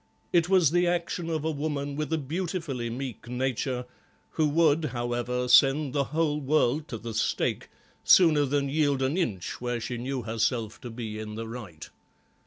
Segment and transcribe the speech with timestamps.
[0.33, 3.85] It was the action of a woman with a beautifully meek nature,
[4.31, 7.69] who would, however, send the whole world to the stake
[8.03, 11.87] sooner than yield an inch where she knew herself to be in the right.